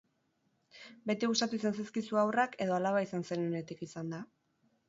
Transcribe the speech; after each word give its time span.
Beti 1.11 1.29
gustatu 1.33 1.59
izan 1.59 1.77
zaizkizu 1.81 2.19
haurrak 2.21 2.57
edo 2.67 2.79
alaba 2.79 3.07
izan 3.09 3.29
zenuenetik 3.31 3.89
izan 3.89 4.11
da? 4.17 4.27